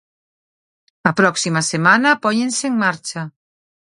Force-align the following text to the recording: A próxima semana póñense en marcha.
A 1.09 1.11
próxima 1.19 1.61
semana 1.71 2.19
póñense 2.23 2.65
en 2.71 2.75
marcha. 2.83 3.21